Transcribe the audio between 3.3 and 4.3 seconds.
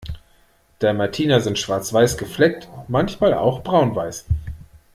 auch braun-weiß.